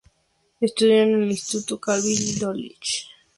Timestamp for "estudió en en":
0.59-1.23